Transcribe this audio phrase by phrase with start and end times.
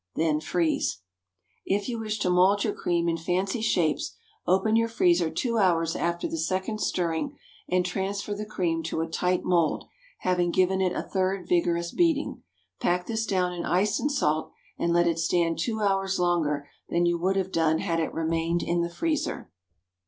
[0.15, 1.01] Then freeze.
[1.63, 4.15] If you wish to mould your cream in fancy shapes,
[4.47, 7.37] open your freezer two hours after the second stirring
[7.69, 9.83] and transfer the cream to a tight mould,
[10.21, 12.41] having given it a third vigorous beating.
[12.79, 17.05] Pack this down in ice and salt, and let it stand two hours longer than
[17.05, 19.51] you would have done had it remained in the freezer.